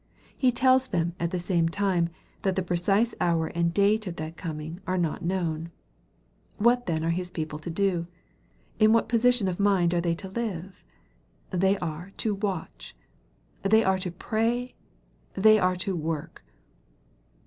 [0.35, 2.09] He tells them at the same time,
[2.41, 5.69] that the precise hour and date of that coming are not known.
[6.57, 8.07] What then are His people to do?
[8.79, 10.83] In what position of mind are they to live?
[11.51, 12.95] They are to watch.
[13.61, 14.73] They are to pray.
[15.35, 16.43] They are to work.